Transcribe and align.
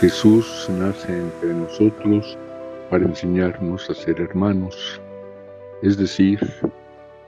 Jesús 0.00 0.68
nace 0.68 1.10
entre 1.10 1.54
nosotros 1.54 2.36
para 2.90 3.06
enseñarnos 3.06 3.88
a 3.88 3.94
ser 3.94 4.20
hermanos, 4.20 5.00
es 5.82 5.96
decir, 5.96 6.38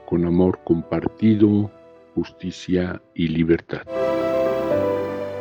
con 0.05 0.23
amor 0.23 0.59
compartido, 0.63 1.71
justicia 2.13 3.01
y 3.15 3.29
libertad. 3.29 3.81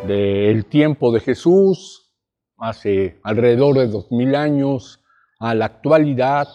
Del 0.07 0.65
tiempo 0.65 1.13
de 1.13 1.21
Jesús, 1.21 2.15
hace 2.57 3.21
alrededor 3.23 3.77
de 3.77 3.89
dos 3.89 4.11
mil 4.11 4.35
años, 4.35 5.05
a 5.39 5.55
la 5.55 5.67
actualidad, 5.67 6.49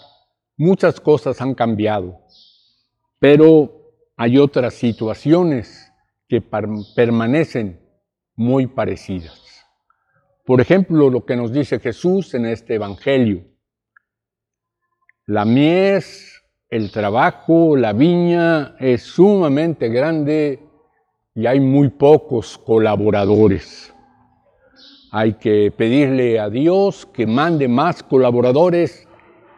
muchas 0.58 1.00
cosas 1.00 1.40
han 1.40 1.54
cambiado, 1.54 2.20
pero 3.20 3.94
hay 4.18 4.40
otras 4.40 4.74
situaciones 4.74 5.92
que 6.28 6.42
permanecen 6.42 7.80
muy 8.36 8.66
parecidas. 8.66 9.63
Por 10.46 10.60
ejemplo, 10.60 11.10
lo 11.10 11.26
que 11.26 11.38
nos 11.38 11.54
dice 11.54 11.80
Jesús 11.80 12.34
en 12.34 12.46
este 12.46 12.76
Evangelio. 12.76 13.46
La 15.26 15.46
mies, 15.46 16.44
el 16.70 16.92
trabajo, 16.92 17.78
la 17.78 17.94
viña 17.94 18.76
es 18.78 19.04
sumamente 19.04 19.88
grande 19.88 20.60
y 21.34 21.46
hay 21.46 21.62
muy 21.62 21.88
pocos 21.88 22.58
colaboradores. 22.58 23.94
Hay 25.12 25.36
que 25.36 25.72
pedirle 25.72 26.40
a 26.42 26.50
Dios 26.50 27.06
que 27.06 27.26
mande 27.26 27.70
más 27.70 28.04
colaboradores 28.04 29.08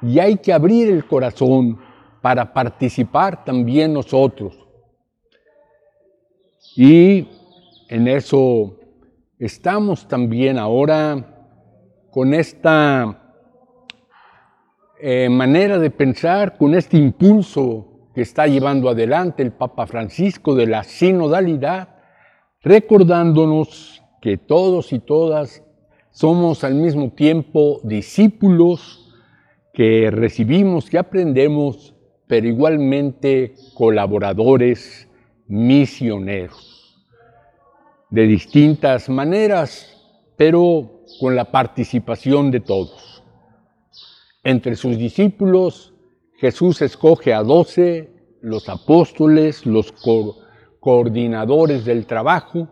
y 0.04 0.20
hay 0.20 0.38
que 0.38 0.54
abrir 0.54 0.90
el 0.90 1.08
corazón 1.08 1.80
para 2.22 2.54
participar 2.54 3.44
también 3.44 3.92
nosotros. 3.92 4.56
Y 6.76 7.28
en 7.90 8.08
eso 8.08 8.78
estamos 9.40 10.08
también 10.08 10.58
ahora 10.58 11.50
con 12.12 12.34
esta 12.34 13.34
eh, 15.00 15.28
manera 15.30 15.78
de 15.78 15.92
pensar, 15.92 16.58
con 16.58 16.74
este 16.74 16.98
impulso 16.98 18.10
que 18.14 18.22
está 18.22 18.48
llevando 18.48 18.90
adelante 18.90 19.44
el 19.44 19.52
Papa 19.52 19.88
Francisco 19.88 20.56
de 20.56 20.68
la 20.68 20.84
sinodalidad, 20.84 21.90
recordándonos 22.62 24.02
que 24.22 24.38
todos 24.38 24.94
y 24.94 25.00
todas 25.00 25.64
somos 26.12 26.64
al 26.64 26.76
mismo 26.76 27.12
tiempo 27.12 27.82
discípulos 27.84 29.14
que 29.74 30.10
recibimos, 30.10 30.90
que 30.90 30.98
aprendemos, 30.98 31.94
pero 32.26 32.48
igualmente 32.48 33.54
colaboradores, 33.74 35.10
misioneros 35.48 36.75
de 38.10 38.28
distintas 38.28 39.10
maneras, 39.10 39.92
pero 40.38 41.02
con 41.20 41.36
la 41.36 41.52
participación 41.52 42.52
de 42.52 42.60
todos. 42.60 43.24
Entre 44.44 44.76
sus 44.76 44.98
discípulos, 44.98 45.94
Jesús 46.38 46.82
escoge 46.82 47.34
a 47.34 47.44
doce, 47.44 48.12
los 48.42 48.70
apóstoles, 48.70 49.66
los 49.66 49.94
coordinadores 50.80 51.86
del 51.86 52.06
trabajo, 52.06 52.68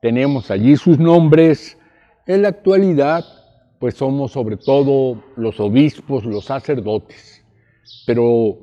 tenemos 0.00 0.50
allí 0.50 0.76
sus 0.76 0.98
nombres. 0.98 1.76
En 2.26 2.42
la 2.42 2.48
actualidad, 2.48 3.24
pues 3.78 3.94
somos 3.94 4.32
sobre 4.32 4.56
todo 4.56 5.22
los 5.36 5.60
obispos, 5.60 6.24
los 6.24 6.46
sacerdotes, 6.46 7.44
pero 8.06 8.58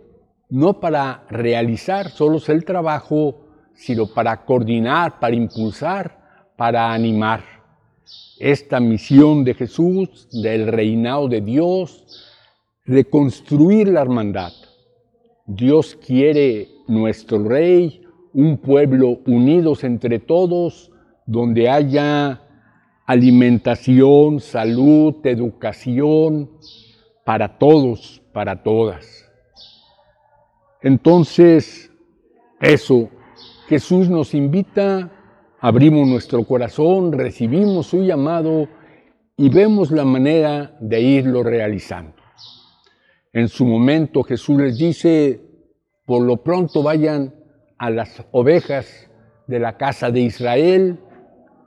no 0.50 0.80
para 0.80 1.26
realizar 1.30 2.10
solos 2.10 2.50
el 2.50 2.66
trabajo, 2.66 3.47
sino 3.78 4.08
para 4.08 4.44
coordinar, 4.44 5.20
para 5.20 5.36
impulsar, 5.36 6.52
para 6.58 6.92
animar 6.92 7.42
esta 8.40 8.80
misión 8.80 9.44
de 9.44 9.54
Jesús, 9.54 10.28
del 10.32 10.68
reinado 10.68 11.28
de 11.28 11.42
Dios, 11.42 12.04
de 12.86 13.06
construir 13.06 13.88
la 13.90 14.02
hermandad. 14.02 14.52
Dios 15.46 15.96
quiere 15.96 16.70
nuestro 16.88 17.48
rey, 17.48 18.02
un 18.34 18.58
pueblo 18.58 19.20
unidos 19.26 19.84
entre 19.84 20.20
todos, 20.20 20.92
donde 21.26 21.70
haya 21.70 22.42
alimentación, 23.06 24.40
salud, 24.40 25.16
educación, 25.24 26.52
para 27.24 27.58
todos, 27.58 28.22
para 28.34 28.64
todas. 28.64 29.26
Entonces, 30.82 31.92
eso 32.60 33.10
Jesús 33.68 34.10
nos 34.10 34.34
invita, 34.34 35.12
abrimos 35.60 36.08
nuestro 36.08 36.46
corazón, 36.46 37.12
recibimos 37.12 37.88
su 37.88 38.02
llamado 38.02 38.70
y 39.36 39.50
vemos 39.50 39.92
la 39.92 40.06
manera 40.06 40.78
de 40.80 41.02
irlo 41.02 41.44
realizando. 41.44 42.16
En 43.34 43.50
su 43.50 43.66
momento 43.66 44.24
Jesús 44.24 44.58
les 44.58 44.78
dice, 44.78 45.42
por 46.06 46.24
lo 46.24 46.38
pronto 46.38 46.82
vayan 46.82 47.36
a 47.78 47.90
las 47.90 48.24
ovejas 48.32 49.10
de 49.48 49.60
la 49.60 49.76
casa 49.76 50.12
de 50.12 50.22
Israel, 50.22 51.00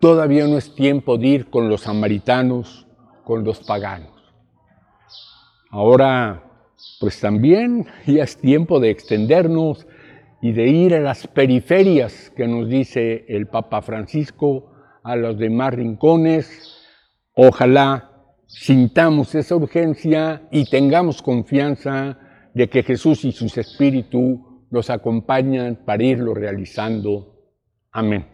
todavía 0.00 0.46
no 0.46 0.56
es 0.56 0.74
tiempo 0.74 1.18
de 1.18 1.26
ir 1.26 1.50
con 1.50 1.68
los 1.68 1.82
samaritanos, 1.82 2.86
con 3.24 3.44
los 3.44 3.60
paganos. 3.60 4.32
Ahora, 5.68 6.44
pues 6.98 7.20
también 7.20 7.86
ya 8.06 8.24
es 8.24 8.38
tiempo 8.38 8.80
de 8.80 8.88
extendernos 8.88 9.86
y 10.42 10.52
de 10.52 10.68
ir 10.68 10.94
a 10.94 11.00
las 11.00 11.26
periferias 11.26 12.32
que 12.36 12.48
nos 12.48 12.68
dice 12.68 13.24
el 13.28 13.46
Papa 13.46 13.82
Francisco, 13.82 14.72
a 15.02 15.16
los 15.16 15.38
demás 15.38 15.74
rincones. 15.74 16.76
Ojalá 17.34 18.10
sintamos 18.46 19.34
esa 19.34 19.56
urgencia 19.56 20.42
y 20.50 20.64
tengamos 20.64 21.22
confianza 21.22 22.18
de 22.54 22.68
que 22.68 22.82
Jesús 22.82 23.24
y 23.24 23.32
sus 23.32 23.56
espíritus 23.58 24.38
nos 24.70 24.90
acompañan 24.90 25.80
para 25.84 26.02
irlo 26.02 26.34
realizando. 26.34 27.36
Amén. 27.92 28.26